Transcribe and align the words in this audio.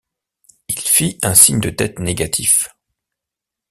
Il 0.67 0.79
fit 0.79 1.19
un 1.21 1.35
signe 1.35 1.59
de 1.59 1.69
tête 1.69 1.99
négatif. 1.99 2.75